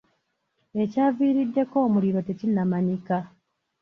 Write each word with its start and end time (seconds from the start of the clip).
Ekyaviiriddeko 0.83 1.75
omuliro 1.85 2.19
tekinnamanyika. 2.27 3.17